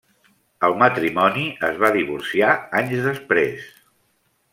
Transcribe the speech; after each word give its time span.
El 0.67 0.71
matrimoni 0.83 1.43
es 1.67 1.77
va 1.83 1.91
divorciar 1.97 2.55
anys 2.81 3.05
després. 3.09 3.69